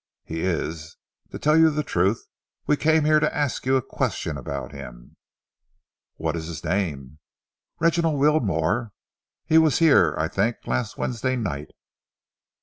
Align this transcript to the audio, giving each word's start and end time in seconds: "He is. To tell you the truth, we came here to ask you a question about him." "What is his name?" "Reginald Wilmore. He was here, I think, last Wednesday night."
"He 0.23 0.39
is. 0.41 0.95
To 1.29 1.37
tell 1.37 1.55
you 1.55 1.69
the 1.69 1.83
truth, 1.83 2.25
we 2.65 2.75
came 2.75 3.05
here 3.05 3.19
to 3.19 3.35
ask 3.37 3.67
you 3.67 3.75
a 3.75 3.83
question 3.83 4.35
about 4.35 4.71
him." 4.71 5.15
"What 6.15 6.35
is 6.35 6.47
his 6.47 6.63
name?" 6.63 7.19
"Reginald 7.79 8.19
Wilmore. 8.19 8.93
He 9.45 9.59
was 9.59 9.77
here, 9.77 10.15
I 10.17 10.27
think, 10.27 10.55
last 10.65 10.97
Wednesday 10.97 11.35
night." 11.35 11.67